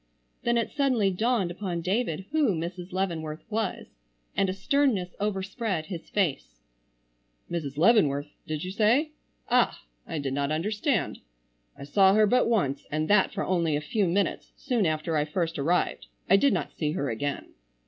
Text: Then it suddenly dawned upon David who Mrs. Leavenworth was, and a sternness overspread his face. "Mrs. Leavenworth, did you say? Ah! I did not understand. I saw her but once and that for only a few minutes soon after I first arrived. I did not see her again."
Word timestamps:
Then 0.41 0.57
it 0.57 0.71
suddenly 0.71 1.11
dawned 1.11 1.51
upon 1.51 1.81
David 1.81 2.25
who 2.31 2.55
Mrs. 2.55 2.91
Leavenworth 2.91 3.43
was, 3.51 3.85
and 4.35 4.49
a 4.49 4.51
sternness 4.51 5.13
overspread 5.19 5.85
his 5.85 6.09
face. 6.09 6.59
"Mrs. 7.51 7.77
Leavenworth, 7.77 8.31
did 8.47 8.63
you 8.63 8.71
say? 8.71 9.11
Ah! 9.51 9.79
I 10.07 10.17
did 10.17 10.33
not 10.33 10.51
understand. 10.51 11.19
I 11.77 11.83
saw 11.83 12.15
her 12.15 12.25
but 12.25 12.49
once 12.49 12.87
and 12.91 13.07
that 13.11 13.31
for 13.31 13.45
only 13.45 13.75
a 13.75 13.79
few 13.79 14.07
minutes 14.07 14.53
soon 14.55 14.87
after 14.87 15.15
I 15.15 15.23
first 15.23 15.59
arrived. 15.59 16.07
I 16.27 16.35
did 16.35 16.51
not 16.51 16.73
see 16.73 16.93
her 16.93 17.11
again." 17.11 17.53